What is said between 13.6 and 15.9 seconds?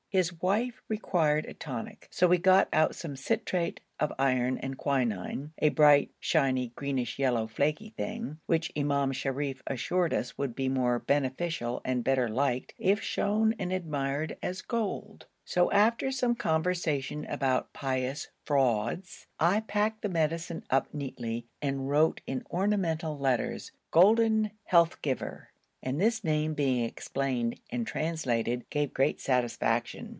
admired as gold; so